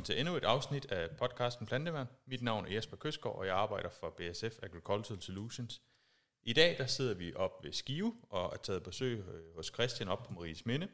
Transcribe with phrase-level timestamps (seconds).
[0.00, 2.06] velkommen til endnu et afsnit af podcasten Planteværn.
[2.26, 5.82] Mit navn er Jesper Køsgaard, og jeg arbejder for BSF Agricultural Solutions.
[6.42, 10.08] I dag der sidder vi op ved Skive og er taget besøg øh, hos Christian
[10.08, 10.88] op på Maries Minde.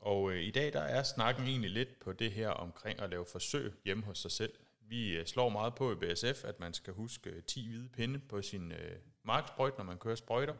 [0.00, 3.26] Og øh, i dag der er snakken egentlig lidt på det her omkring at lave
[3.26, 4.52] forsøg hjemme hos sig selv.
[4.80, 8.18] Vi øh, slår meget på i BSF, at man skal huske øh, 10 hvide pinde
[8.18, 10.54] på sin øh, marksprøjt, når man kører sprøjter.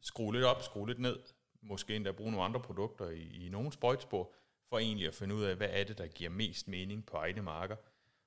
[0.00, 1.18] Skrue lidt op, skrue lidt ned.
[1.62, 4.34] Måske endda bruge nogle andre produkter i, i nogle sprøjtspor
[4.68, 7.42] for egentlig at finde ud af, hvad er det, der giver mest mening på egne
[7.42, 7.76] marker.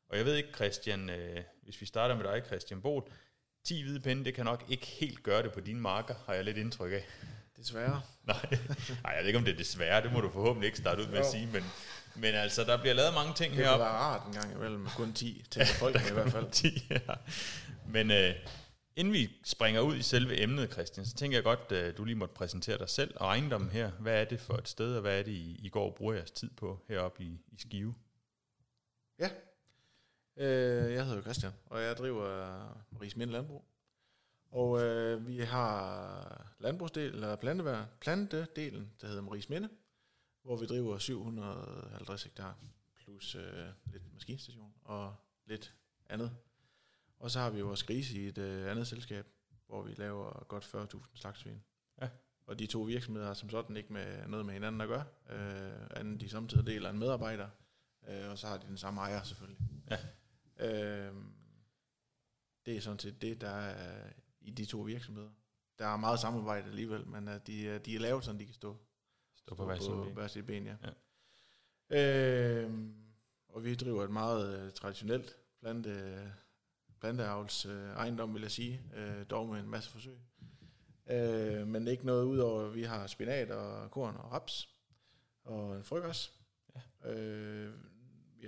[0.09, 3.03] Og jeg ved ikke, Christian, øh, hvis vi starter med dig, Christian Bol,
[3.63, 6.43] 10 hvide pinde, det kan nok ikke helt gøre det på dine marker, har jeg
[6.43, 7.05] lidt indtryk af.
[7.57, 8.01] Desværre.
[8.23, 8.45] Nej,
[9.03, 11.07] Nej jeg ved ikke, om det er desværre, det må du forhåbentlig ikke starte ud
[11.07, 11.23] med jo.
[11.23, 11.63] at sige, men,
[12.15, 13.83] men altså, der bliver lavet mange ting heroppe.
[13.83, 16.51] Det være rart en gang imellem, kun 10, til folk i hvert fald.
[16.51, 17.13] 10, ja.
[17.85, 18.35] Men øh,
[18.99, 22.15] Inden vi springer ud i selve emnet, Christian, så tænker jeg godt, at du lige
[22.15, 23.91] måtte præsentere dig selv og ejendommen her.
[23.91, 26.13] Hvad er det for et sted, og hvad er det, I, I går og bruger
[26.13, 27.95] jeres tid på heroppe i, i Skive?
[29.19, 29.29] Ja,
[30.37, 32.27] øh, jeg hedder Christian, og jeg driver
[32.91, 33.65] Maries Mind Landbrug.
[34.51, 39.69] Og øh, vi har landbrugsdel, eller plantevær, plantedelen, der hedder Maries Minde,
[40.43, 42.57] hvor vi driver 750 hektar,
[42.95, 45.73] plus øh, lidt maskinstation og lidt
[46.09, 46.31] andet
[47.19, 49.27] og så har vi vores grise i et øh, andet selskab,
[49.67, 51.63] hvor vi laver godt 40.000 slagtsvin.
[52.01, 52.09] Ja.
[52.45, 55.87] Og de to virksomheder har som sådan ikke med noget med hinanden at gøre, øh,
[55.91, 57.49] anden de samtidig deler en medarbejder,
[58.07, 59.59] øh, og så har de den samme ejer selvfølgelig.
[59.89, 59.97] Ja.
[60.59, 61.15] Øh,
[62.65, 64.09] det er sådan set det, der er
[64.41, 65.29] i de to virksomheder.
[65.79, 68.77] Der er meget samarbejde alligevel, men uh, de, de er lavet sådan, de kan stå,
[69.35, 69.65] stå på,
[70.13, 70.65] hver sit ben.
[70.65, 70.75] ja.
[70.83, 72.63] ja.
[72.63, 72.73] Øh,
[73.49, 76.31] og vi driver et meget uh, traditionelt plante
[76.99, 80.17] planteavls øh, ejendom, vil jeg sige, øh, dog med en masse forsøg.
[81.09, 84.69] Øh, men ikke noget udover, at vi har spinat og korn og raps
[85.43, 86.33] og en frøgræs.
[86.75, 87.11] Ja.
[87.11, 87.73] Øh,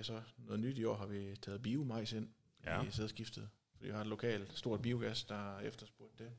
[0.01, 2.29] har så noget nyt i år, har vi taget biomajs ind
[2.65, 2.83] ja.
[2.83, 3.49] i sædskiftet.
[3.75, 6.31] Fordi vi har et lokalt stort biogas, der efterspurgt det.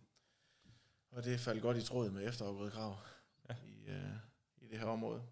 [1.11, 2.99] Og det faldt godt i tråd med efterafgrødekrav
[3.49, 3.55] ja.
[3.65, 4.17] i, øh,
[4.57, 5.23] i det her område.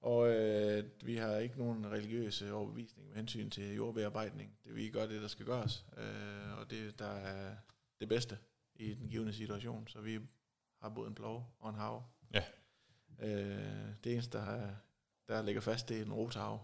[0.00, 4.58] Og øh, vi har ikke nogen religiøse overbevisning med hensyn til jordbearbejdning.
[4.64, 5.86] Det vi gør det, der skal gøres.
[5.96, 7.56] Øh, og det, der er
[8.00, 8.38] det bedste
[8.74, 9.88] i den givende situation.
[9.88, 10.20] Så vi
[10.82, 12.04] har både en plov og en hav.
[12.34, 12.42] Ja.
[13.22, 14.70] Øh, det eneste, der,
[15.28, 16.60] der ligger fast, det er en rotav.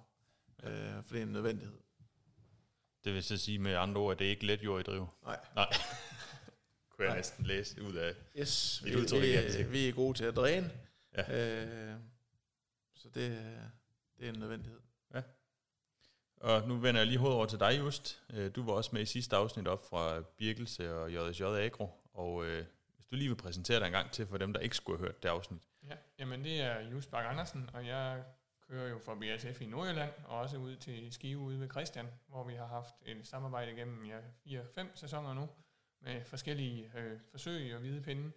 [0.62, 1.78] Øh, for det er en nødvendighed.
[3.04, 5.08] Det vil så sige med andre ord, at det er ikke let jord i drive?
[5.22, 5.40] Nej.
[5.54, 5.66] Nej.
[6.90, 7.16] Kunne jeg Nej.
[7.16, 10.70] næsten læse ud af yes, vi, vi, vi er gode til at dræne.
[11.16, 11.92] Ja.
[11.92, 11.96] Øh,
[13.04, 13.30] så det,
[14.18, 14.80] det er en nødvendighed.
[15.14, 15.22] Ja.
[16.36, 18.22] Og nu vender jeg lige hovedet over til dig, Just.
[18.30, 22.46] Øh, du var også med i sidste afsnit op fra Birkelse og JSJ Agro, og
[22.46, 24.98] øh, hvis du lige vil præsentere dig en gang til for dem, der ikke skulle
[24.98, 25.62] have hørt det afsnit.
[25.88, 28.24] Ja, jamen det er Just Bak Andersen, og jeg
[28.68, 32.44] kører jo for BSF i Nordjylland, og også ud til Skive ude ved Christian, hvor
[32.44, 34.18] vi har haft et samarbejde gennem ja,
[34.62, 35.48] 4-5 sæsoner nu,
[36.00, 38.32] med forskellige øh, forsøg og hvide pinde.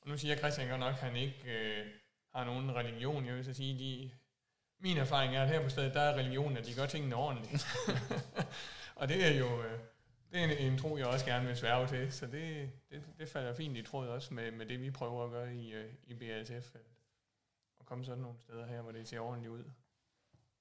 [0.00, 1.86] Og nu siger Christian godt nok, at han ikke øh,
[2.34, 3.26] har nogen religion.
[3.26, 4.10] Jeg vil så sige, de,
[4.78, 7.66] min erfaring er, at her på stedet, der er religion, at de gør tingene ordentligt.
[9.00, 9.80] og det er jo øh,
[10.34, 13.28] det er en, en tro, jeg også gerne vil sværge til, så det, det, det
[13.28, 16.14] falder fint i tråd også med, med det, vi prøver at gøre i, øh, i
[16.14, 16.76] BASF.
[17.78, 19.64] Og komme sådan nogle steder her, hvor det ser ordentligt ud.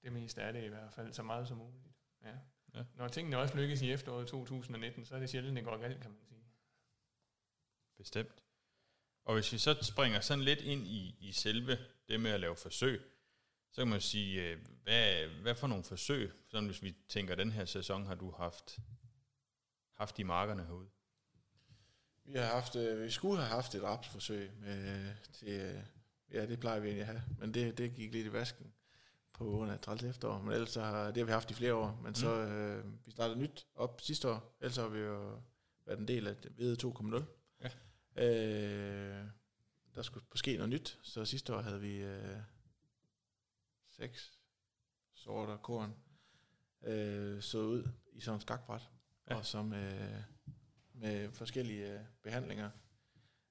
[0.04, 1.84] Det meste er det i hvert fald, så meget som muligt.
[2.24, 2.34] Ja.
[2.76, 2.84] Ja.
[2.96, 6.12] Når tingene også lykkes i efteråret 2019, så er det sjældent, det går galt, kan
[6.12, 6.44] man sige.
[7.98, 8.43] Bestemt.
[9.26, 12.56] Og hvis vi så springer sådan lidt ind i, i selve det med at lave
[12.56, 13.02] forsøg,
[13.72, 17.52] så kan man sige, øh, hvad, hvad for nogle forsøg, sådan hvis vi tænker, den
[17.52, 18.80] her sæson har du haft,
[19.94, 20.90] haft i markerne herude?
[22.26, 25.84] Vi har haft, øh, vi skulle have haft et rapsforsøg med, til,
[26.32, 28.74] ja, det plejer vi egentlig at have, men det, det gik lidt i vasken
[29.34, 32.00] på grund af 30 efterår, men ellers har, det har vi haft i flere år,
[32.02, 32.16] men mm.
[32.16, 35.40] så øh, vi startede nyt op sidste år, ellers har vi jo
[35.86, 37.24] været en del af VD 2.0,
[38.16, 39.26] Øh,
[39.96, 42.38] der skulle ske noget nyt, så sidste år havde vi øh,
[43.90, 44.40] seks
[45.14, 45.96] sorter korn
[46.84, 48.90] øh, så ud i sådan en skakbræt,
[49.30, 49.36] ja.
[49.36, 50.24] og som øh,
[50.94, 52.70] med forskellige øh, behandlinger.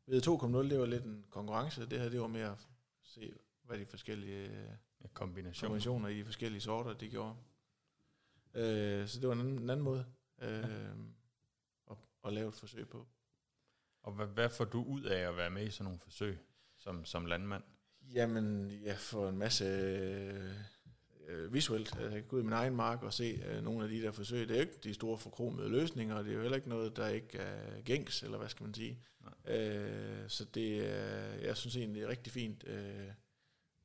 [0.07, 2.69] Ved 2.0, det var lidt en konkurrence, det her det var mere at
[3.03, 4.69] se, hvad de forskellige øh,
[5.01, 5.69] ja, kombinationer.
[5.69, 7.37] kombinationer i de forskellige sorter, de gjorde.
[8.55, 10.07] Øh, så det var en anden, en anden måde
[10.39, 10.91] øh, ja.
[11.91, 13.07] at, at lave et forsøg på.
[14.03, 16.39] Og hvad, hvad får du ud af at være med i sådan nogle forsøg
[16.79, 17.63] som, som landmand?
[18.15, 19.65] Jamen, jeg får en masse
[21.29, 21.97] øh, visuelt.
[22.01, 24.13] Jeg kan gå ud i min egen mark og se øh, nogle af de der
[24.13, 24.49] forsøg.
[24.49, 26.97] Det er jo ikke de store forkromede løsninger, og det er jo heller ikke noget,
[26.97, 28.99] der ikke er gængs, eller hvad skal man sige.
[29.45, 33.11] Øh, så det er, jeg synes egentlig, det er rigtig fint øh,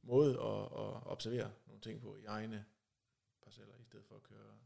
[0.04, 2.66] måde at, at observere nogle ting på i egne
[3.44, 4.58] parceller, i stedet for at køre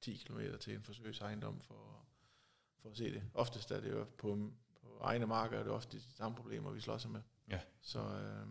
[0.00, 2.06] 10 km til en forsøgsejendom for,
[2.82, 3.22] for at se det.
[3.34, 4.50] Oftest er det jo på,
[4.86, 7.20] på egne marker, er det ofte de samme problemer, vi slås med.
[7.50, 7.60] Ja.
[7.80, 8.46] Så, øh,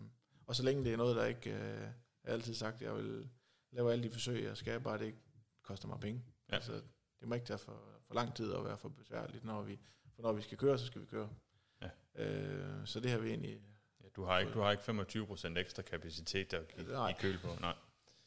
[0.46, 1.50] og så længe det er noget, der ikke...
[1.50, 1.80] Øh,
[2.24, 3.28] jeg har altid sagt, at jeg vil
[3.72, 5.18] lave alle de forsøg, jeg skal, bare det ikke
[5.62, 6.24] koster mig penge.
[6.50, 6.54] Ja.
[6.54, 6.72] Altså,
[7.20, 9.78] det må ikke tage for, for lang tid og være for besværligt, når vi,
[10.14, 11.28] for når vi skal køre, så skal vi køre.
[11.82, 11.88] Ja.
[12.14, 13.60] Øh, så det har vi egentlig
[14.02, 14.82] Ja, du har ikke, du har ikke
[15.52, 17.10] 25% ekstra kapacitet der i, Nej.
[17.10, 17.48] i køl på.
[17.60, 17.74] Nej.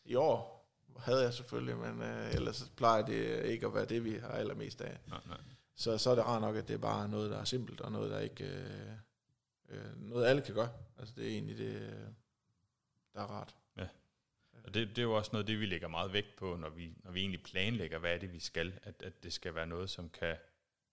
[0.06, 0.60] i år
[0.98, 4.82] havde jeg selvfølgelig, men øh, ellers plejer det ikke at være det, vi har allermest
[4.82, 5.00] af.
[5.08, 5.38] nej, nej.
[5.80, 7.92] Så, så er det rart nok, at det er bare noget, der er simpelt, og
[7.92, 8.44] noget, der ikke...
[8.44, 8.92] Øh,
[9.70, 10.70] øh, noget alle kan gøre.
[10.98, 12.08] Altså det er egentlig det, øh,
[13.14, 13.56] der er rart.
[14.64, 16.94] Og det, det er jo også noget, det vi lægger meget vægt på, når vi,
[17.04, 18.80] når vi egentlig planlægger, hvad er det, vi skal.
[18.84, 20.36] At, at det skal være noget, som kan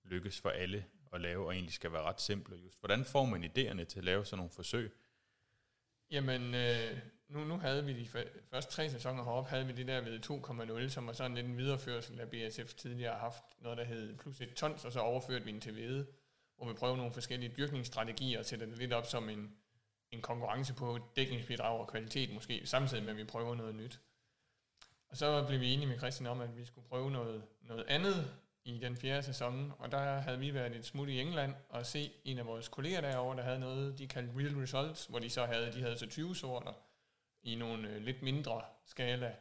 [0.05, 2.65] lykkes for alle at lave, og egentlig skal være ret simpelt.
[2.65, 4.93] Just, hvordan får man idéerne til at lave sådan nogle forsøg?
[6.11, 6.99] Jamen, øh,
[7.29, 8.09] nu, nu havde vi de
[8.51, 10.21] første tre sæsoner heroppe, havde vi det der ved
[10.85, 14.19] 2,0, som var sådan lidt en videreførsel af BSF tidligere har haft noget, der hed
[14.19, 16.07] plus et tons, og så overførte vi den til hvede,
[16.57, 19.57] hvor vi prøver nogle forskellige dyrkningsstrategier og sætter det lidt op som en,
[20.11, 24.01] en konkurrence på dækningsbidrag og kvalitet måske, samtidig med, at vi prøver noget nyt.
[25.09, 28.35] Og så blev vi enige med Christian om, at vi skulle prøve noget, noget andet
[28.67, 32.13] i den fjerde sæson, og der havde vi været et smut i England og se
[32.25, 35.45] en af vores kolleger derovre, der havde noget, de kaldte Real Results, hvor de så
[35.45, 36.73] havde, de havde så 20 sorter
[37.43, 39.35] i nogle øh, lidt mindre skala,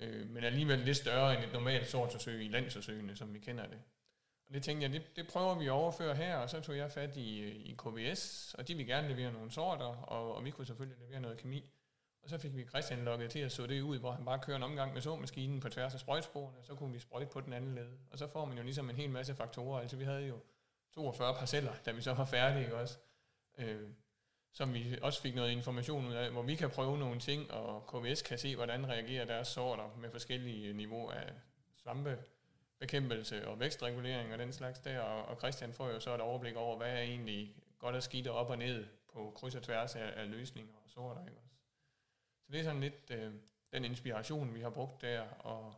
[0.00, 3.78] øh, men alligevel lidt større end et normalt sortforsøg i landsforsøgene, som vi kender det.
[4.48, 6.92] Og det tænkte jeg, det, det prøver vi at overføre her, og så tog jeg
[6.92, 10.50] fat i, øh, i KVS, og de ville gerne levere nogle sorter, og, og vi
[10.50, 11.64] kunne selvfølgelig levere noget kemi.
[12.22, 14.56] Og så fik vi Christian lukket til at så det ud, hvor han bare kører
[14.56, 17.52] en omgang med såmaskinen på tværs af sprøjtsporene, og så kunne vi sprøjte på den
[17.52, 17.88] anden led.
[18.10, 19.80] Og så får man jo ligesom en hel masse faktorer.
[19.80, 20.40] Altså vi havde jo
[20.94, 22.98] 42 parceller, da vi så var færdige, også?
[23.58, 23.90] Øh,
[24.52, 27.86] som vi også fik noget information ud af, hvor vi kan prøve nogle ting, og
[27.86, 31.32] KVS kan se, hvordan reagerer deres sorter med forskellige niveauer af
[31.76, 36.56] svampebekæmpelse og vækstregulering og den slags der, og, og Christian får jo så et overblik
[36.56, 40.12] over, hvad er egentlig godt og skidt op og ned på kryds og tværs af,
[40.16, 41.57] af løsninger og sorter, ikke også?
[42.48, 43.32] Så det er sådan lidt øh,
[43.72, 45.74] den inspiration, vi har brugt der, og,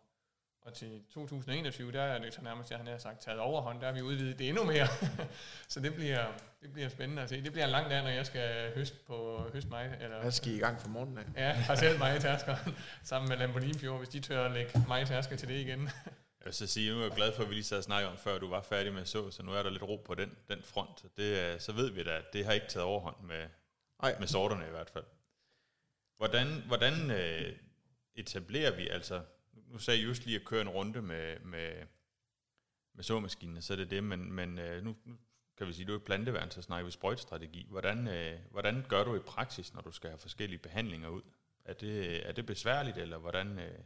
[0.62, 3.87] og til 2021, der er det så nærmest, jeg han har sagt, taget overhånd, der
[3.87, 4.87] har vi udvidet det endnu mere.
[5.69, 6.26] så det bliver,
[6.62, 7.43] det bliver spændende at se.
[7.44, 9.96] Det bliver en lang dag, når jeg skal høste på høst mig.
[10.00, 11.25] Eller, Jeg skal i gang for morgenen af.
[11.37, 15.02] Ja, har selv mig i tærskeren, sammen med Lamborghini hvis de tør at lægge mig
[15.02, 15.81] i tærsker til det igen.
[16.40, 18.11] Jeg vil så sige, nu er jeg glad for, at vi lige sad og snakkede
[18.12, 20.37] om, før du var færdig med så, så nu er der lidt ro på den,
[20.49, 21.05] den front.
[21.17, 23.46] Det, er- så ved vi da, at det har ikke taget overhånd med,
[24.02, 25.05] Nej, med sorterne i hvert fald.
[26.20, 27.56] Hvordan, hvordan øh,
[28.14, 29.22] etablerer vi, altså,
[29.52, 31.72] nu sagde jeg just lige at køre en runde med, med,
[32.94, 35.17] med såmaskinen, så er det det, men, men øh, nu, nu
[35.56, 37.67] kan vi sige, du er planteværn, så snakker vi sprøjtestrategi.
[37.70, 41.22] Hvordan, øh, hvordan gør du i praksis, når du skal have forskellige behandlinger ud?
[41.64, 43.78] Er det, er det besværligt, eller hvordan øh,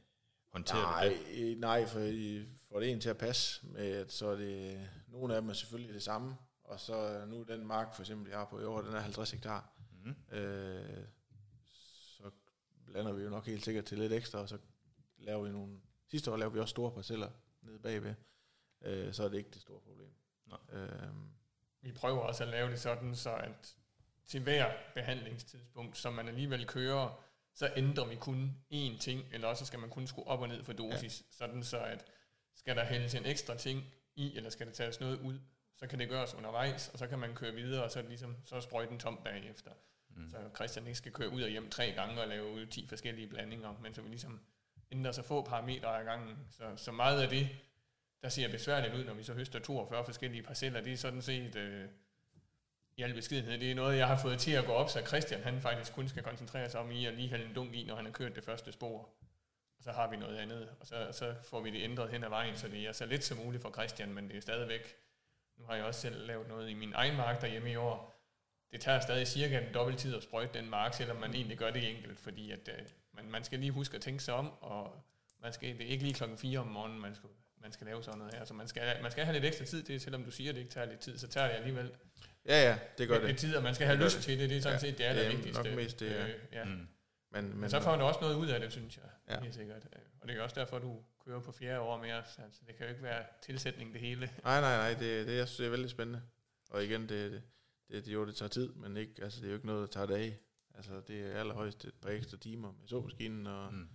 [0.52, 1.50] håndterer nej, du det?
[1.50, 4.80] øh, nej, for I får det en til at passe med, at så er det,
[5.08, 8.38] nogle af dem er selvfølgelig det samme, og så nu den mark for eksempel, jeg
[8.38, 9.70] har på i år, den er 50 hektar,
[10.04, 10.36] Mm.
[10.36, 11.04] øh,
[12.94, 14.58] blander vi jo nok helt sikkert til lidt ekstra, og så
[15.18, 15.80] laver vi nogle,
[16.10, 17.30] sidste år lavede vi også store parceller
[17.62, 18.14] nede bagved,
[18.82, 20.14] øh, så er det ikke det store problem.
[20.46, 20.58] Nej.
[20.72, 21.14] Øh,
[21.80, 23.76] Vi prøver også at lave det sådan, så at
[24.26, 27.24] til hver behandlingstidspunkt, som man alligevel kører,
[27.54, 30.64] så ændrer vi kun én ting, eller også skal man kun skrue op og ned
[30.64, 31.26] for dosis, ja.
[31.30, 32.04] sådan så at
[32.54, 33.84] skal der hældes en ekstra ting
[34.14, 35.38] i, eller skal der tages noget ud,
[35.76, 38.56] så kan det gøres undervejs, og så kan man køre videre, og så ligesom, så
[38.56, 39.70] er sprøjten tom bagefter.
[40.16, 40.30] Mm.
[40.30, 43.78] Så Christian ikke skal køre ud og hjem tre gange og lave 10 forskellige blandinger,
[43.82, 44.40] men så vi ligesom
[44.92, 46.36] ændrer så få parametre ad gangen.
[46.50, 47.48] Så, så meget af det,
[48.22, 51.56] der ser besværligt ud, når vi så høster 42 forskellige parceller, det er sådan set
[51.56, 51.88] øh,
[52.96, 55.42] i al beskedenhed, det er noget, jeg har fået til at gå op, så Christian
[55.42, 57.96] han faktisk kun skal koncentrere sig om i at lige hælde en dunk i, når
[57.96, 58.98] han har kørt det første spor.
[59.78, 62.28] Og så har vi noget andet, og så, så får vi det ændret hen ad
[62.28, 64.96] vejen, så det er så lidt som muligt for Christian, men det er stadigvæk,
[65.56, 68.13] nu har jeg også selv lavet noget i min egen mark derhjemme i år,
[68.72, 71.70] det tager stadig cirka en dobbelt tid at sprøjte den mark, selvom man egentlig gør
[71.70, 75.04] det enkelt, fordi at, øh, man, man skal lige huske at tænke sig om, og
[75.42, 77.28] man skal, det er ikke lige klokken 4 om morgenen, man skal,
[77.62, 78.44] man skal lave sådan noget her.
[78.44, 80.60] Så man skal, man skal have lidt ekstra tid til, selvom du siger, at det
[80.60, 81.92] ikke tager lidt tid, så tager det alligevel
[82.46, 83.38] ja, ja, det gør lidt det.
[83.38, 84.24] tid, og man skal have lyst det.
[84.24, 84.50] til det.
[84.50, 85.62] Det er sådan Ja, set det, er det vigtigste.
[85.62, 86.26] nok mest det, ja.
[86.28, 86.64] øh, ja.
[86.64, 86.70] Mm.
[86.70, 86.88] Men,
[87.48, 89.04] men, Men så får du også noget ud af det, synes jeg.
[89.36, 89.40] Ja.
[89.42, 89.84] Helt sikkert.
[89.92, 92.22] Øh, Og det er også derfor, du kører på fjerde år mere.
[92.24, 94.30] Så Altså, det kan jo ikke være tilsætning det hele.
[94.44, 96.22] Nej, nej, nej, det, det jeg synes, det er veldig spændende.
[96.70, 97.42] Og igen, det, det,
[97.88, 99.86] det, det, jo, det tager tid, men ikke, altså, det er jo ikke noget, der
[99.86, 100.38] tager dage.
[100.74, 103.88] Altså, det er allerhøjst et par ekstra timer med såmaskinen, og mm.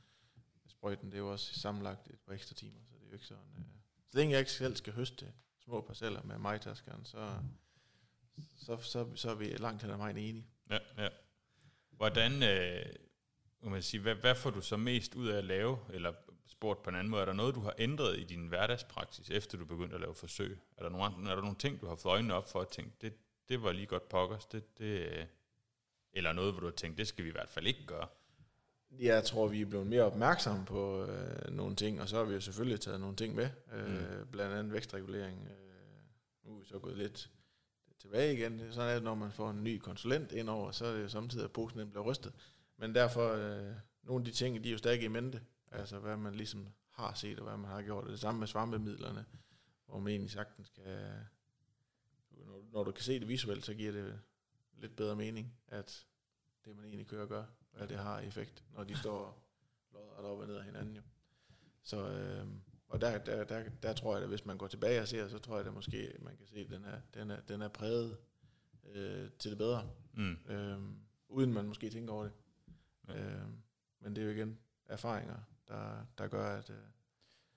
[0.67, 3.25] Sprøjten, det er jo også sammenlagt et par ekstra timer, så det er jo ikke
[3.25, 3.55] sådan...
[3.57, 3.63] Øh,
[4.09, 7.33] så længe jeg ikke selv skal høste små parceller med majtaskeren, så,
[8.57, 10.47] så, så, så er vi langt hen ad vejen enige.
[10.69, 11.09] Ja, ja.
[11.91, 12.85] Hvordan, øh,
[13.61, 16.13] man sige, hvad, hvad får du så mest ud af at lave, eller
[16.47, 19.57] spurgt på en anden måde, er der noget, du har ændret i din hverdagspraksis, efter
[19.57, 20.59] du begyndte at lave forsøg?
[20.77, 22.91] Er der nogle, er der nogle ting, du har fået øjnene op for at tænke,
[23.01, 23.13] det,
[23.49, 25.25] det var lige godt pokkers, det, det, øh,
[26.13, 28.07] eller noget, hvor du har tænkt, det skal vi i hvert fald ikke gøre?
[28.99, 32.33] Jeg tror, vi er blevet mere opmærksomme på øh, nogle ting, og så har vi
[32.33, 34.27] jo selvfølgelig taget nogle ting med, øh, mm.
[34.31, 35.47] blandt andet vækstregulering.
[35.47, 35.59] Øh,
[36.43, 37.29] nu er vi så gået lidt
[37.99, 38.59] tilbage igen.
[38.59, 41.09] Det er sådan, at når man får en ny konsulent indover, så er det jo
[41.09, 42.33] samtidig, at posen bliver rystet.
[42.77, 45.41] Men derfor, øh, nogle af de ting, de er jo stadig i mente.
[45.71, 48.07] Altså, hvad man ligesom har set, og hvad man har gjort.
[48.07, 49.25] Det samme med svampemidlerne,
[49.85, 50.85] hvor man egentlig sagtens kan...
[52.49, 54.19] Når, når du kan se det visuelt, så giver det
[54.73, 56.05] lidt bedre mening, at
[56.65, 59.43] det, man egentlig kører, gør, hvad det har effekt, når de står
[59.93, 60.95] lodret op og ned af hinanden.
[60.95, 61.01] Jo.
[61.83, 62.47] Så, øh,
[62.87, 65.39] og der, der, der, der tror jeg, at hvis man går tilbage og ser, så
[65.39, 68.17] tror jeg, at måske man kan se, at den er, den er, den er præget
[68.83, 70.37] øh, til det bedre, mm.
[70.49, 70.79] øh,
[71.27, 72.33] uden man måske tænker over det.
[73.07, 73.25] Ja.
[73.25, 73.47] Øh,
[73.99, 76.69] men det er jo igen erfaringer, der, der gør, at...
[76.69, 76.77] Øh,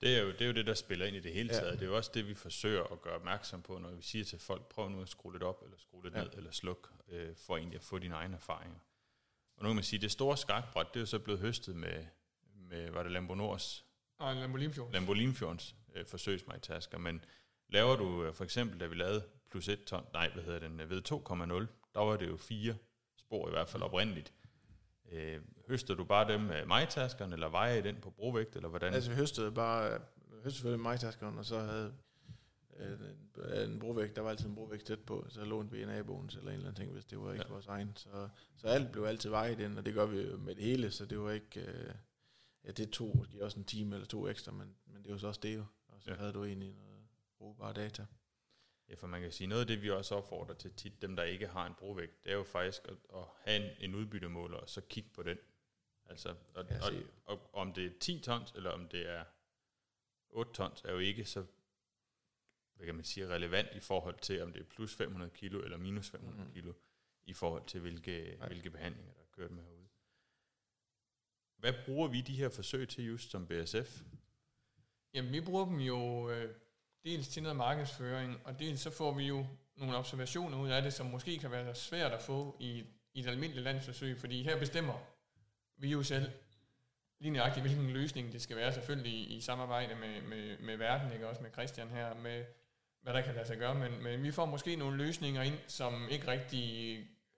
[0.03, 1.65] det er, jo, det er jo det, der spiller ind i det hele taget.
[1.65, 1.71] Ja.
[1.71, 4.39] Det er jo også det, vi forsøger at gøre opmærksom på, når vi siger til
[4.39, 6.23] folk, prøv nu at skrue lidt op, eller skrue lidt ja.
[6.23, 8.77] ned, eller sluk, øh, for egentlig at få dine egne erfaringer.
[9.57, 11.75] Og nu kan man sige, at det store skakbræt, det er jo så blevet høstet
[11.75, 12.05] med,
[12.55, 13.85] med var det Lambo Nords?
[14.19, 14.93] Nej, Lambo Limfjords.
[14.93, 16.97] Lambo Limfjords øh, forsøgsmajtasker.
[16.97, 17.25] Men
[17.69, 20.89] laver du øh, for eksempel, da vi lavede plus 1 ton, nej, hvad hedder den,
[20.89, 21.13] ved 2,0,
[21.93, 22.75] der var det jo fire
[23.17, 24.33] spor i hvert fald oprindeligt.
[25.13, 28.93] Øh, høster du bare dem med majtaskerne, eller vejer I den på brovægt, eller hvordan?
[28.93, 29.99] Altså vi høstede bare,
[30.31, 31.93] høstede selvfølgelig majtaskerne, og så havde
[32.77, 36.35] øh, en brovægt, der var altid en brovægt tæt på, så lånte vi en naboens
[36.35, 37.53] eller en eller anden ting, hvis det var ikke ja.
[37.53, 37.91] vores egen.
[37.95, 41.05] Så, så alt blev altid vejet ind, og det gør vi med det hele, så
[41.05, 41.93] det var ikke, øh,
[42.65, 45.27] ja det tog måske også en time eller to ekstra, men, men det var så
[45.27, 46.17] også det jo, og så ja.
[46.17, 46.99] havde du egentlig noget
[47.37, 48.05] brugbare data.
[48.89, 51.23] Ja, for man kan sige, noget af det, vi også opfordrer til tit, dem der
[51.23, 54.69] ikke har en brovægt, det er jo faktisk at, at have en, en udbyttemåler, og
[54.69, 55.37] så kigge på den.
[56.05, 56.93] Altså, og, og,
[57.25, 59.23] og, om det er 10 tons, eller om det er
[60.29, 61.45] 8 tons, er jo ikke så
[62.75, 65.77] hvad kan man sige, relevant i forhold til, om det er plus 500 kilo eller
[65.77, 66.53] minus 500 mm.
[66.53, 66.73] kilo,
[67.25, 69.87] i forhold til, hvilke, hvilke behandlinger, der er kørt med herude.
[71.57, 74.01] Hvad bruger vi de her forsøg til just som BSF?
[75.13, 76.55] Jamen, vi bruger dem jo øh,
[77.05, 79.45] dels til noget markedsføring, og dels så får vi jo
[79.75, 82.83] nogle observationer ud af det, som måske kan være svært at få i,
[83.13, 84.93] i et almindeligt landsforsøg, fordi her bestemmer
[85.77, 86.31] vi jo selv
[87.19, 91.13] lige nøjagtigt, hvilken løsning det skal være, selvfølgelig i, i samarbejde med, med, med verden,
[91.13, 92.45] ikke også med Christian her, med
[93.01, 96.07] hvad der kan lade sig gøre, men, men vi får måske nogle løsninger ind, som
[96.09, 96.97] ikke rigtig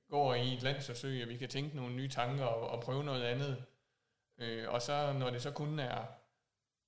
[0.09, 3.23] går i et landsforsøg, og vi kan tænke nogle nye tanker og, og prøve noget
[3.23, 3.63] andet.
[4.37, 6.05] Øh, og så når det så kun er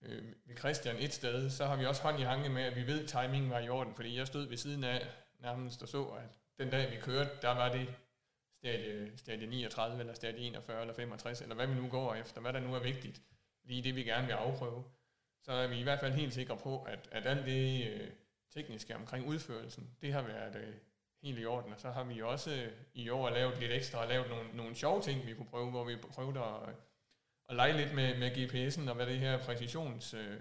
[0.02, 2.88] øh, ved Christian et sted, så har vi også hånd i hanke med, at vi
[2.88, 5.08] ved, at timingen var i orden, fordi jeg stod ved siden af
[5.40, 7.96] nærmest og så, at den dag vi kørte, der var det
[8.58, 12.54] stadie, stadie 39, eller stadie 41, eller 65, eller hvad vi nu går efter, hvad
[12.54, 13.22] der nu er vigtigt,
[13.64, 14.84] lige det vi gerne vil afprøve.
[15.42, 18.10] Så er vi i hvert fald helt sikre på, at, at alt det øh,
[18.54, 20.74] tekniske omkring udførelsen, det har været øh,
[21.24, 21.74] helt i orden.
[21.74, 24.76] Og så har vi også øh, i år lavet lidt ekstra og lavet nogle, nogle
[24.76, 26.76] sjove ting, vi kunne prøve, hvor vi prøvede at,
[27.50, 30.40] at lege lidt med, med GPS'en og hvad det her præcisions øh,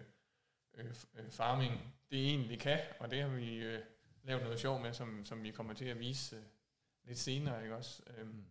[0.75, 3.82] øh, farming det egentlig kan, og det har vi øh,
[4.22, 6.42] lavet noget sjov med, som, som vi kommer til at vise øh,
[7.04, 8.02] lidt senere, ikke også?
[8.18, 8.44] Øhm,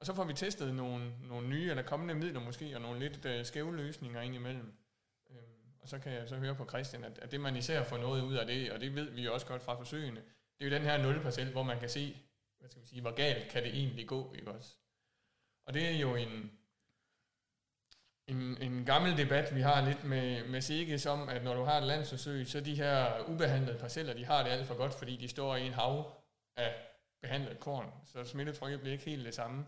[0.00, 3.24] og så får vi testet nogle, nogle nye eller kommende midler måske, og nogle lidt
[3.24, 4.74] øh, skæve løsninger ind imellem.
[5.80, 8.22] Og så kan jeg så høre på Christian, at, at det man især får noget
[8.22, 10.22] ud af det, og det ved vi jo også godt fra forsøgene,
[10.58, 12.16] det er jo den her 0%, hvor man kan se,
[12.58, 14.76] hvad skal man sige, hvor galt kan det egentlig gå, ikke også?
[15.66, 16.52] Og det er jo en,
[18.28, 21.78] en, en gammel debat, vi har lidt med, med Sikkes om, at når du har
[21.78, 25.28] et landsforsøg, så de her ubehandlede parceller, de har det alt for godt, fordi de
[25.28, 26.22] står i en hav
[26.56, 26.74] af
[27.22, 29.66] behandlet korn, så smittetrykket bliver ikke helt det samme.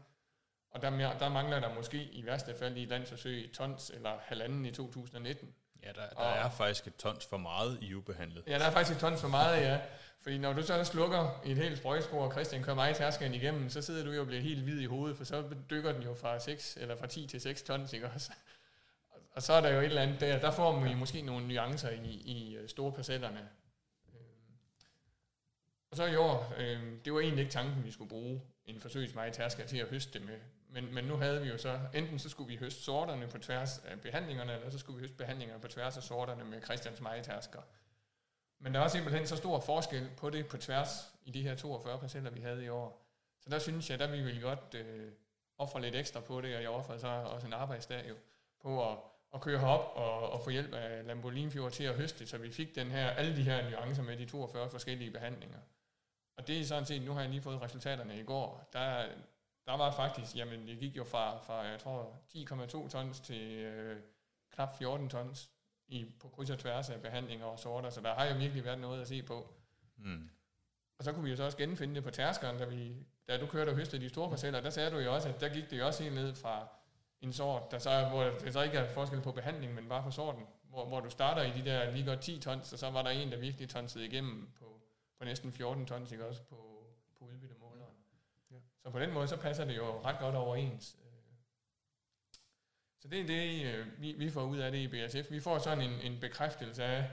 [0.70, 4.66] Og der, der mangler der måske i værste fald i et landsforsøg tons eller halvanden
[4.66, 5.54] i 2019.
[5.82, 8.44] Ja, der, der og, er faktisk et tons for meget i ubehandlet.
[8.46, 9.80] Ja, der er faktisk et tons for meget, ja.
[10.22, 13.70] Fordi når du så slukker i et helt sprøjspor, og Christian kører mig tærskeren igennem,
[13.70, 16.14] så sidder du jo og bliver helt hvid i hovedet, for så dykker den jo
[16.14, 18.32] fra 6, eller fra 10 til 6 tons, ikke også?
[19.32, 21.90] Og så er der jo et eller andet der, der får man måske nogle nuancer
[21.90, 23.48] i, i øh, store parcellerne.
[24.14, 24.56] Øhm,
[25.90, 29.66] og så i år, øh, det var egentlig ikke tanken, vi skulle bruge en forsøgsmejetærsker
[29.66, 30.38] til at høste det med,
[30.72, 33.78] men, men nu havde vi jo så, enten så skulle vi høste sorterne på tværs
[33.78, 37.60] af behandlingerne, eller så skulle vi høste behandlingerne på tværs af sorterne med Christians majtasker.
[38.58, 40.88] Men der var simpelthen så stor forskel på det på tværs
[41.24, 43.06] i de her 42 parceller, vi havde i år.
[43.40, 45.12] Så der synes jeg, der vi ville godt øh,
[45.58, 48.14] ofre lidt ekstra på det, og jeg offrede så også en arbejdsdag jo,
[48.62, 48.98] på at,
[49.34, 52.74] at køre herop og, og få hjælp af Lambolinfjord til at høste, så vi fik
[52.74, 55.58] den her, alle de her nuancer med de 42 forskellige behandlinger.
[56.36, 59.06] Og det er sådan set, nu har jeg lige fået resultaterne i går, der,
[59.66, 64.02] der var faktisk, jamen det gik jo fra, fra jeg tror, 10,2 tons til øh,
[64.50, 65.50] knap 14 tons
[65.88, 68.78] i, på kryds og tværs af behandlinger og sorter, så der har jo virkelig været
[68.78, 69.54] noget at se på.
[69.96, 70.30] Mm.
[70.98, 72.96] Og så kunne vi jo så også genfinde det på tærskeren, da, vi,
[73.28, 75.48] da du kørte og høstede de store parceller, der sagde du jo også, at der
[75.48, 76.68] gik det jo også helt ned fra
[77.20, 80.10] en sort, der så, hvor der så ikke er forskel på behandling, men bare på
[80.10, 83.02] sorten, hvor, hvor du starter i de der lige godt 10 tons, og så var
[83.02, 84.79] der en, der virkelig tonsede igennem på,
[85.20, 86.86] på næsten 14 tons, ikke også, på,
[87.18, 87.94] på udbyttemåleren.
[88.50, 88.56] Ja.
[88.82, 90.96] Så på den måde, så passer det jo ret godt overens.
[92.98, 95.30] Så det er det, øh, vi, vi får ud af det i BSF.
[95.30, 97.10] Vi får sådan en, en bekræftelse af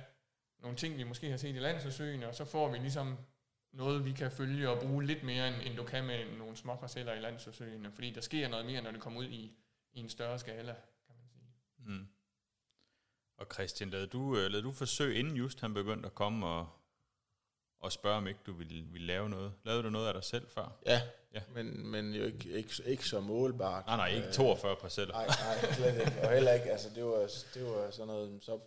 [0.60, 3.18] nogle ting, vi måske har set i landsforsøgene, og så får vi ligesom
[3.72, 6.76] noget, vi kan følge og bruge lidt mere, end, end du kan med nogle små
[6.76, 9.58] parceller i landsforsøgene, fordi der sker noget mere, når det kommer ud i,
[9.94, 10.74] i en større skala,
[11.08, 11.48] kan man sige.
[11.78, 12.08] Mm.
[13.38, 16.70] Og Christian, lavede du, øh, lavede du forsøg, inden just han begyndte at komme og,
[17.80, 19.54] og spørge, om ikke du ville, ville lave noget?
[19.64, 20.78] Lavede du noget af dig selv før?
[20.86, 21.02] Ja,
[21.34, 21.42] ja.
[21.54, 23.86] Men, men jo ikke, ikke, ikke så målbart.
[23.86, 25.14] Nej, nej, ikke 42 parceller.
[25.14, 26.22] Nej, nej, slet ikke.
[26.24, 28.60] Og heller ikke, altså det var, det var sådan noget, så,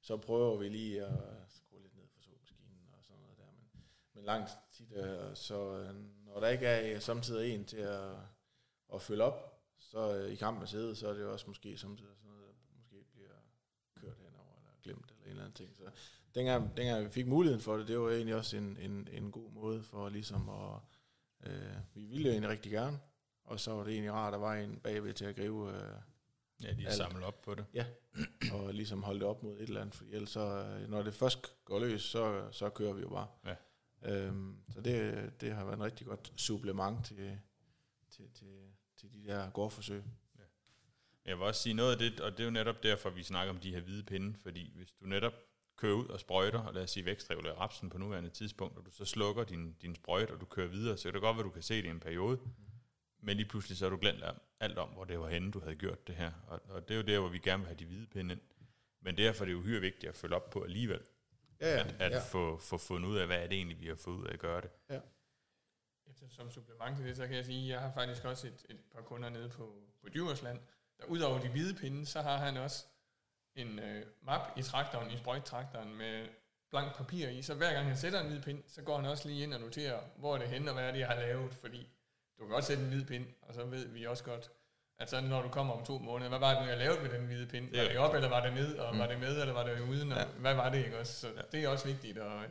[0.00, 1.12] så prøver vi lige at
[1.48, 3.44] skrue lidt ned for såmaskinen og sådan noget der.
[3.58, 3.82] Men,
[4.14, 5.94] men langt tit, øh, så øh,
[6.26, 8.10] når der ikke er samtidig en til at,
[8.94, 12.30] at følge op, så i kampen sidde, så er det jo også måske samtidig sådan
[12.30, 13.36] noget, der måske bliver
[14.00, 15.76] kørt henover eller glemt eller en eller anden ting.
[15.76, 15.82] Så
[16.34, 19.52] dengang, dengang vi fik muligheden for det, det var egentlig også en, en, en god
[19.52, 20.80] måde for ligesom at,
[21.50, 22.98] øh, vi ville jo egentlig rigtig gerne,
[23.44, 26.00] og så var det egentlig rart, at der var en bagved til at gribe øh,
[26.62, 27.64] Ja, de er samlet op på det.
[27.74, 27.86] Ja,
[28.52, 31.14] og ligesom holde det op mod et eller andet, for ellers så, øh, når det
[31.14, 33.28] først går løs, så, så kører vi jo bare.
[33.44, 33.54] Ja.
[34.02, 37.38] Øhm, så det, det har været en rigtig godt supplement til,
[38.10, 40.02] til, til, til de der gårdforsøg.
[40.38, 40.42] Ja.
[41.24, 43.52] Jeg vil også sige noget af det, og det er jo netop derfor, vi snakker
[43.52, 45.34] om de her hvide pinde, fordi hvis du netop
[45.76, 48.90] kører ud og sprøjter, og lad os sige vækstregulerer rapsen på nuværende tidspunkt, og du
[48.90, 51.50] så slukker din, din sprøjt, og du kører videre, så kan det godt være, du
[51.50, 52.40] kan se det i en periode,
[53.18, 54.24] men lige pludselig så har du glemt
[54.60, 56.32] alt om, hvor det var henne, du havde gjort det her.
[56.46, 58.40] Og, og det er jo der, hvor vi gerne vil have de hvide pinde ind.
[59.00, 61.00] Men derfor er det jo uhyre vigtigt at følge op på alligevel.
[61.60, 62.20] Ja, ja, at at ja.
[62.20, 64.38] Få, få fundet ud af, hvad er det egentlig, vi har fået ud af at
[64.38, 64.70] gøre det.
[64.90, 65.00] Ja.
[66.30, 68.80] Som supplement til det, så kan jeg sige, at jeg har faktisk også et, et
[68.92, 70.60] par kunder nede på, på Djursland,
[70.98, 72.86] der udover de hvide pinde, så har han også
[73.54, 76.28] en øh, map i traktoren, i sprøjttraktoren med
[76.70, 79.28] blank papir i, så hver gang han sætter en hvid pind, så går han også
[79.28, 81.54] lige ind og noterer, hvor er det henne, og hvad er det, jeg har lavet,
[81.54, 81.88] fordi
[82.38, 84.50] du kan godt sætte en hvid pind, og så ved vi også godt,
[84.98, 87.26] at så når du kommer om to måneder, hvad var det, jeg lavede med den
[87.26, 87.76] hvide pind?
[87.76, 89.00] Var det op, eller var det ned, og mm.
[89.00, 90.26] var det med, eller var det uden, og ja.
[90.26, 91.12] hvad var det, ikke også?
[91.12, 91.42] Så ja.
[91.52, 92.50] det er også vigtigt at,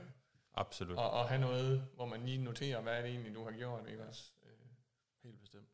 [0.53, 0.99] Absolut.
[0.99, 3.89] At, at have noget, hvor man lige noterer, hvad er det egentlig, du har gjort,
[3.89, 4.23] ikke også?
[5.23, 5.67] Helt bestemt.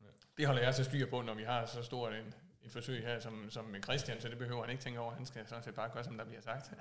[0.00, 0.06] Ja.
[0.36, 3.20] Det holder jeg så styr på, når vi har så stort en, et forsøg her,
[3.20, 5.14] som, som Christian, så det behøver han ikke tænke over.
[5.14, 6.72] Han skal sådan set bare gøre, som der bliver sagt.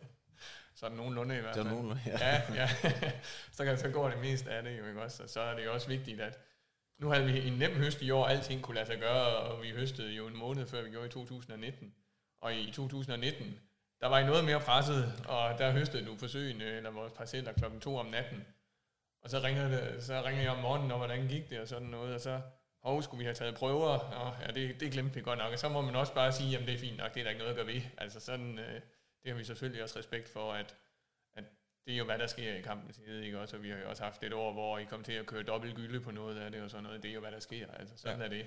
[0.76, 1.64] så er det nogenlunde i hvert fald.
[1.64, 2.18] Det er nogenlunde, ja.
[2.18, 2.68] ja, ja.
[3.56, 5.22] så, kan, så går det mest af det jo, ikke også?
[5.22, 6.38] Og så er det jo også vigtigt, at
[6.98, 9.70] nu havde vi en nem høst i år, alting kunne lade sig gøre, og vi
[9.70, 11.94] høstede jo en måned før vi gjorde i 2019.
[12.40, 13.60] Og i 2019,
[14.00, 17.80] der var I noget mere presset, og der høstede du forsøgene, eller vores parceller klokken
[17.80, 18.46] 2 om natten.
[19.22, 21.88] Og så ringer, det, så ringer jeg om morgenen, og hvordan gik det, og sådan
[21.88, 22.40] noget, og så
[22.86, 23.88] hov, skulle vi have taget prøver?
[23.98, 25.52] Og ja, det, det glemte vi godt nok.
[25.52, 27.30] Og så må man også bare sige, at det er fint nok, det er der
[27.30, 27.82] ikke noget at gøre ved.
[27.98, 28.74] Altså sådan, øh,
[29.22, 30.76] det har vi selvfølgelig også respekt for, at,
[31.34, 31.44] at
[31.86, 33.40] det er jo, hvad der sker i kampen side, ikke?
[33.40, 35.42] Også, og vi har jo også haft et år, hvor I kom til at køre
[35.42, 37.02] dobbelt gylde på noget af det, og sådan noget.
[37.02, 37.66] Det er jo, hvad der sker.
[37.70, 38.24] Altså, sådan ja.
[38.24, 38.46] er det.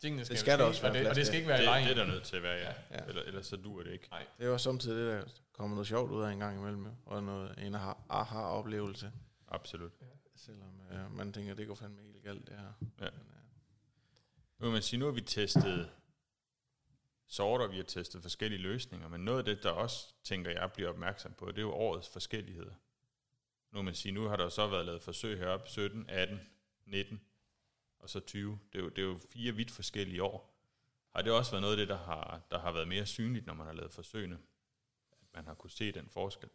[0.00, 1.64] Tingene skal, det skal der også være og det, og det skal ikke være det,
[1.64, 1.88] i vejen.
[1.88, 2.72] Det er der nødt til at være, ja.
[2.90, 3.04] ja.
[3.08, 4.08] Eller, ellers så duer det ikke.
[4.10, 4.26] Nej.
[4.38, 7.22] Det er jo samtidig det, der kommer noget sjovt ud af en gang imellem, og
[7.22, 7.74] noget, en
[8.08, 9.12] aha-oplevelse.
[9.48, 9.92] Absolut.
[10.00, 10.06] Ja.
[10.36, 12.72] Selvom øh, man tænker, det går fandme helt galt, det her.
[13.00, 13.08] Ja.
[13.16, 13.31] Men,
[14.62, 15.90] nu kan man sige, nu har vi testet
[17.26, 20.88] sorter, vi har testet forskellige løsninger, men noget af det, der også, tænker jeg, bliver
[20.88, 22.74] opmærksom på, det er jo årets forskelligheder.
[23.70, 26.40] Nu kan man sige, nu har der så været lavet forsøg heroppe, 17, 18,
[26.86, 27.20] 19
[27.98, 28.58] og så 20.
[28.72, 30.54] Det er jo, det er jo fire vidt forskellige år.
[31.14, 33.54] Har det også været noget af det, der har, der har været mere synligt, når
[33.54, 34.38] man har lavet forsøgene?
[35.12, 36.48] At man har kunne se den forskel?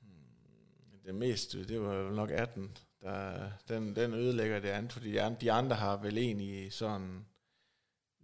[0.00, 5.52] Hmm, det meste, det var nok 18, der, den, den ødelægger det andet, fordi de
[5.52, 7.26] andre har vel egentlig sådan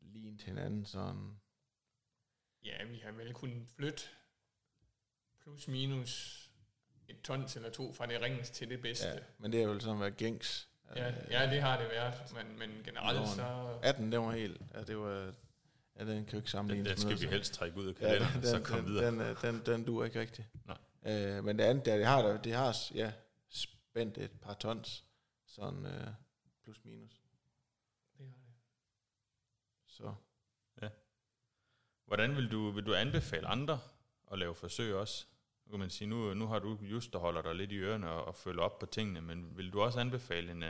[0.03, 1.41] lignet hinanden sådan.
[2.65, 4.03] Ja, vi har vel kunnet flytte
[5.43, 6.47] plus minus
[7.09, 9.09] et tons eller to fra det ringens til det bedste.
[9.09, 10.69] Ja, men det er jo sådan været gængs.
[10.97, 13.79] Ja, ja, det har det været, men, men generelt så...
[13.83, 15.33] 18, det var helt, ja, det var,
[15.99, 16.89] ja, den kan jo ikke sammenligne.
[16.89, 19.07] Den, den skal vi helst trække ud af kalenderen, ja, den, så kom den, videre.
[19.07, 20.49] Den, den, den, den duer ikke rigtigt.
[20.67, 20.77] Nej.
[21.15, 23.13] Øh, men det andet der, det har, det har ja,
[23.91, 25.05] spændt et par tons,
[25.47, 26.07] sådan øh,
[26.63, 27.21] plus minus.
[28.19, 28.55] Det har det.
[29.87, 30.15] Så.
[30.83, 30.89] Ja.
[32.07, 33.81] Hvordan vil du, vil du anbefale andre
[34.33, 35.27] at lave forsøg også?
[35.67, 38.11] Nu kan man sige, nu, nu har du just, der holder dig lidt i ørerne
[38.11, 40.69] og, og følger op på tingene, men vil du også anbefale en, uh,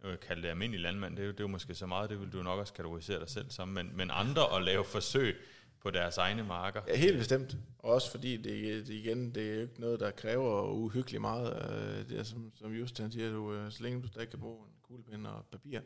[0.00, 2.10] jeg vil kalde det almindelig landmand, det er, jo, det er jo måske så meget,
[2.10, 5.40] det vil du nok også kategorisere dig selv som, men, men andre at lave forsøg
[5.80, 6.82] på deres egne marker.
[6.88, 7.56] Ja, helt bestemt.
[7.78, 11.72] Og også fordi det, det igen, det er jo ikke noget, der kræver uhyggeligt meget.
[11.72, 14.38] Øh, Det er som, som just han siger, du, øh, så længe du stadig kan
[14.40, 15.80] bruge en kuglepen og papir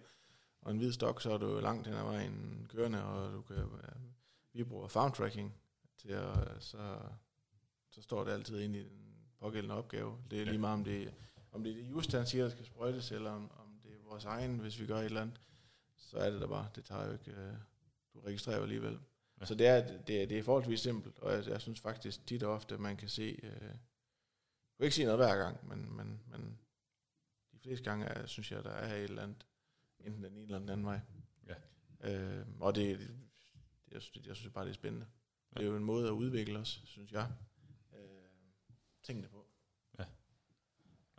[0.61, 3.57] og en hvid stok, så er du langt hen ad vejen kørende, og du kan,
[3.57, 4.00] øh,
[4.52, 5.55] vi bruger farm tracking
[5.98, 6.98] til at, så,
[7.90, 10.18] så står det altid ind i den pågældende opgave.
[10.31, 11.14] Det er lige meget, om det,
[11.52, 14.09] om det er det just, han siger, der skal sprøjtes, eller om, om det er
[14.11, 15.40] vores egen, hvis vi gør et eller andet,
[15.96, 16.68] så er det der bare.
[16.74, 17.35] Det tager jo ikke,
[18.14, 18.98] du registrerer alligevel.
[19.42, 19.46] Ja.
[19.46, 22.42] Så det er, det, er, det er forholdsvis simpelt, og jeg, jeg synes faktisk tit
[22.42, 26.22] og ofte, man kan se, øh, jeg kan ikke sige noget hver gang, men, men,
[26.26, 26.59] men
[27.52, 29.46] de fleste gange er, synes jeg, der er et eller andet,
[30.00, 31.00] enten den ene eller den anden vej.
[31.46, 31.55] Ja.
[32.00, 33.11] Øh, og det, det,
[33.92, 35.07] jeg, synes, jeg synes bare, det er spændende.
[35.55, 37.33] Det er jo en måde at udvikle os, synes jeg.
[37.94, 37.98] Øh,
[39.02, 39.46] tingene på.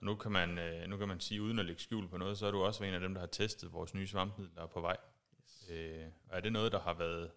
[0.03, 2.37] Og nu kan, man, øh, nu kan man sige, uden at lægge skjul på noget,
[2.37, 4.97] så er du også en af dem, der har testet vores nye svampemidler på vej.
[5.41, 5.69] Yes.
[5.69, 7.31] Øh, og er det noget, der har været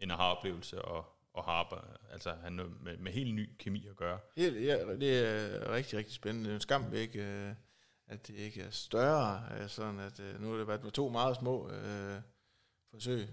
[0.00, 4.18] en aha-oplevelse og, og har altså have noget med, med helt ny kemi at gøre?
[4.36, 6.44] Helt, ja, det er rigtig, rigtig spændende.
[6.44, 7.52] Det er en skam, ikke, øh,
[8.06, 9.42] at det ikke er større.
[9.60, 12.16] øh, Sådan at, øh, nu har det været to meget små øh,
[12.90, 13.28] forsøg,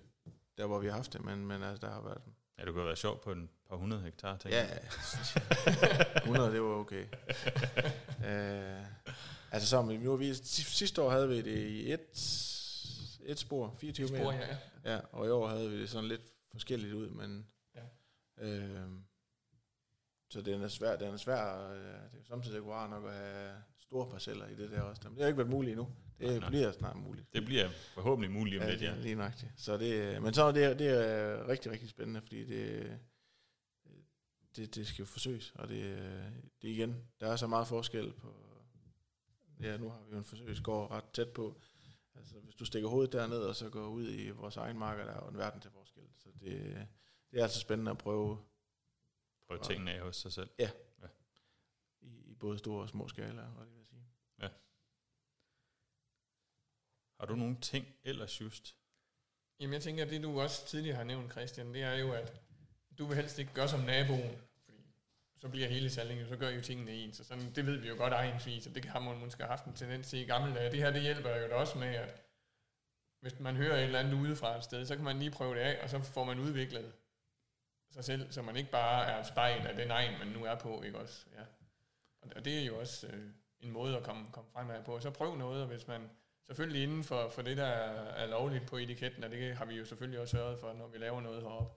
[0.58, 2.22] der hvor vi har haft det, men, men altså, der har været...
[2.60, 4.82] Ja, det kunne være sjovt på en par hundrede hektar, tænker Ja, jeg.
[6.24, 7.06] 100, det var okay.
[8.28, 8.86] øh,
[9.52, 12.10] altså så, nu har vi, sidste år havde vi det i et,
[13.26, 14.24] et spor, 24 meter.
[14.24, 14.58] Spor, ja, ja.
[14.94, 17.48] Ja, og i år havde vi det sådan lidt forskelligt ud, men...
[17.76, 17.84] Ja.
[18.38, 18.90] Øh,
[20.30, 23.14] så den er svær, den er svær, øh, det er samtidig ikke rart nok at
[23.14, 25.02] have store parceller i det der også.
[25.04, 25.96] Men det har ikke været muligt endnu.
[26.20, 26.50] Det Nej, nej.
[26.50, 27.34] bliver snart muligt.
[27.34, 28.96] Det bliver forhåbentlig muligt om lidt, ja.
[28.96, 29.52] Lige nøjagtigt.
[29.58, 33.00] Så det, men så det, det er rigtig, rigtig spændende, fordi det,
[34.56, 35.98] det, det skal jo forsøges, og det,
[36.62, 38.34] det igen, der er så meget forskel på,
[39.60, 41.62] ja, nu har vi jo en forsøgsgård ret tæt på,
[42.16, 45.12] altså hvis du stikker hovedet derned, og så går ud i vores egen marker, der
[45.12, 45.97] er jo en verden til forskel,
[46.28, 46.88] så det,
[47.32, 48.44] det er altså spændende at prøve
[49.48, 50.50] Prøv tingene af hos sig selv.
[52.02, 54.08] i, i både store og små skala, hvad det vil sige.
[57.20, 58.78] Har du nogle ting ellers just?
[59.60, 62.42] Jamen jeg tænker, at det du også tidligere har nævnt, Christian, det er jo, at
[62.98, 64.96] du vil helst ikke gøre som naboen, fordi
[65.38, 67.78] så bliver hele salgingen, jo, så gør I jo tingene ens, og sådan, det ved
[67.78, 70.56] vi jo godt egensvis, og det har man måske haft en tendens til i gamle
[70.56, 70.72] dage.
[70.72, 72.27] Det her, det hjælper jo da også med, at
[73.22, 75.60] hvis man hører et eller andet udefra et sted, så kan man lige prøve det
[75.62, 76.94] af, og så får man udviklet
[77.92, 80.56] sig selv, så man ikke bare er et spejl af den egen, man nu er
[80.56, 81.26] på, ikke også?
[81.36, 81.42] Ja.
[82.22, 83.24] Og- det er jo også øh,
[83.60, 85.00] en måde at komme, komme fremad på.
[85.00, 86.10] Så prøv noget, og hvis man
[86.44, 89.86] selvfølgelig inden for, for det, der er, lovligt på etiketten, og det har vi jo
[89.86, 91.74] selvfølgelig også sørget for, når vi laver noget heroppe.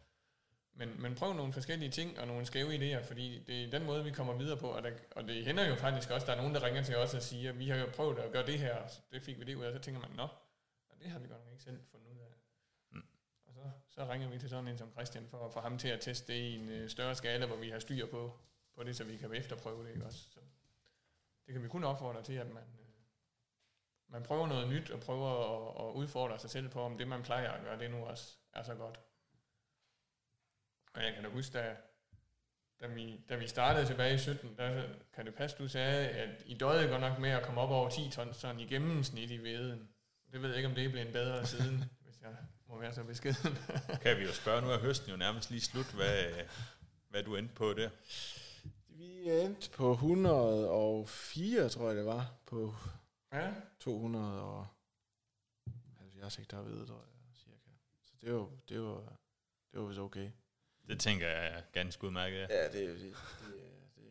[0.74, 4.04] Men, men prøv nogle forskellige ting og nogle skæve idéer, fordi det er den måde,
[4.04, 6.54] vi kommer videre på, og, der, og det hænder jo faktisk også, der er nogen,
[6.54, 8.90] der ringer til os og siger, vi har jo prøvet at gøre det her, og
[9.12, 10.28] det fik vi det ud af, og så tænker man, nå,
[11.00, 12.34] det har vi godt nok ikke selv fundet ud af.
[12.90, 13.04] Mm.
[13.46, 15.88] Og så, så ringer vi til sådan en som Christian, for at få ham til
[15.88, 18.38] at teste det i en øh, større skala, hvor vi har styr på,
[18.74, 20.30] på det, så vi kan efterprøve det, ikke også?
[20.30, 20.40] Så
[21.46, 22.86] det kan vi kun opfordre til, at man, øh,
[24.08, 27.22] man prøver noget nyt, og prøver at, at udfordre sig selv på, om det, man
[27.22, 29.00] plejer at gøre, det nu også er så godt.
[30.94, 31.76] Og jeg kan da huske, da,
[32.80, 36.42] da, vi, da vi startede tilbage i 17, der kan det passe, du sagde, at
[36.46, 39.42] I døde godt nok med at komme op over 10 tons sådan i gennemsnit i
[39.42, 39.88] veden.
[40.32, 42.36] Det ved jeg ikke, om det er blevet bedre siden, hvis jeg
[42.68, 43.58] må være så beskeden.
[44.02, 46.24] Kan vi jo spørge, nu er høsten jo nærmest lige slut, hvad,
[47.08, 47.90] hvad du endte på der.
[48.88, 52.74] Vi endte på 104, tror jeg det var, på
[53.32, 57.70] ja, 270 hektar hvede, tror jeg, cirka.
[58.02, 59.18] Så det var, det var,
[59.72, 60.30] det var vist okay.
[60.88, 62.46] Det tænker jeg er ganske udmærket, ja.
[62.50, 63.16] Ja, det, det, det,
[63.96, 64.04] det,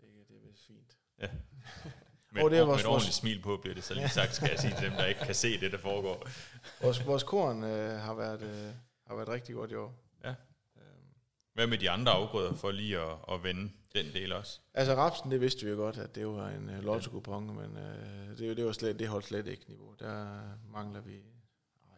[0.00, 0.98] det, det er vist fint.
[2.32, 4.34] Med, Og det er vores- med et ordentligt smil på bliver det så lige sagt,
[4.34, 6.28] skal jeg sige til dem, der ikke kan se det, der foregår.
[6.82, 8.72] Vores, vores korn øh, har, været, øh,
[9.06, 9.94] har været rigtig godt i år.
[10.24, 10.34] Ja.
[11.54, 14.60] Hvad med de andre afgrøder for lige at, at vende den del også?
[14.74, 18.38] altså rapsen, det vidste vi jo godt, at det var en øh, lotto men øh,
[18.38, 19.94] det, det, var slet, det holdt slet ikke niveau.
[19.98, 20.40] Der
[20.72, 21.14] mangler vi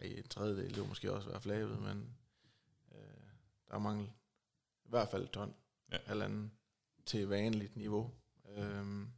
[0.00, 2.16] ej, en tredjedel, det var måske også være flaget, men
[2.92, 2.98] øh,
[3.70, 4.08] der mangler
[4.84, 5.54] i hvert fald et ton,
[5.92, 5.96] Ja.
[6.06, 6.52] halvanden
[7.06, 8.10] til vanligt niveau.
[8.56, 9.08] Øhm,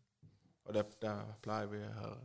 [0.64, 2.16] og der, der plejer vi at have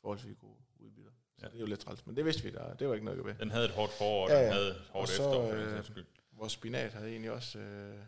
[0.00, 1.10] forholdsvis gode udbytter.
[1.10, 1.46] Så Ja.
[1.46, 1.50] ja.
[1.50, 3.34] det er jo lidt træls, men det vidste vi, der, det var ikke noget ved.
[3.34, 4.52] Den havde et hårdt forår, og Ja, den ja.
[4.52, 6.06] havde et hårdt Og så, efterår, den øh, skyld.
[6.32, 7.98] Vores spinat havde egentlig også, øh,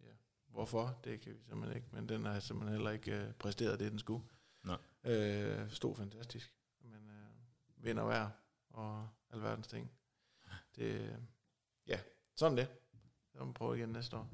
[0.00, 0.06] ja,
[0.46, 3.90] hvorfor, det kan vi simpelthen ikke, men den har simpelthen heller ikke øh, præsteret det,
[3.92, 4.24] den skulle.
[4.64, 4.78] Nej.
[5.04, 8.30] Øh, stod fantastisk, men øh, vind og vejr
[8.70, 9.92] og alverdens ting.
[10.76, 11.16] Det,
[11.86, 12.00] ja,
[12.36, 12.68] sådan det.
[13.32, 14.28] Så må vi prøve igen næste år.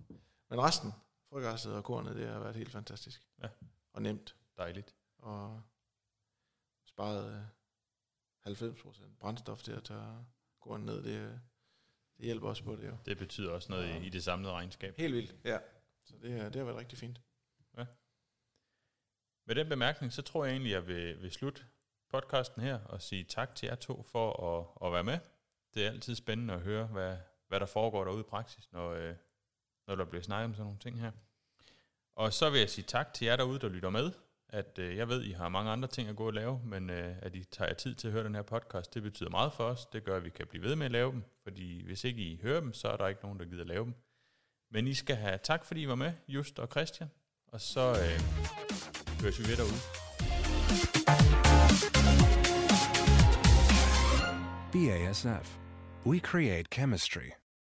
[0.51, 0.93] Men resten,
[1.31, 3.29] frøgræsset og kornet, det har været helt fantastisk.
[3.43, 3.49] Ja.
[3.99, 4.95] Og nemt, Dejligt.
[5.19, 5.63] og
[6.85, 7.43] sparet, øh,
[8.53, 10.27] 90% brændstof til at tage
[10.61, 11.03] gården ned.
[11.03, 11.41] Det,
[12.17, 12.97] det hjælper også på det jo.
[13.07, 14.95] Det betyder også noget i, i det samlede regnskab.
[14.97, 15.59] Helt vildt, ja.
[16.05, 17.21] Så det, det har været rigtig fint.
[19.47, 21.65] Med den bemærkning, så tror jeg egentlig, at jeg vil, vil slutte
[22.11, 25.19] podcasten her og sige tak til jer to for at, at være med.
[25.75, 27.17] Det er altid spændende at høre, hvad,
[27.49, 29.17] hvad der foregår derude i praksis, når, øh,
[29.87, 31.13] når der bliver snakket om sådan nogle ting her.
[32.19, 34.13] Og så vil jeg sige tak til jer derude, der lytter med.
[34.49, 37.17] At øh, jeg ved, I har mange andre ting at gå og lave, men øh,
[37.23, 39.65] at I tager jer tid til at høre den her podcast, det betyder meget for
[39.65, 39.87] os.
[39.87, 42.41] Det gør, at vi kan blive ved med at lave dem, fordi hvis ikke I
[42.43, 43.95] hører dem, så er der ikke nogen, der gider lave dem.
[44.71, 47.11] Men I skal have tak, fordi I var med, Just og Christian.
[47.53, 48.21] Og så øh,
[49.23, 49.81] høres vi ved derude.
[54.73, 55.59] BASF.
[56.07, 57.31] We create chemistry.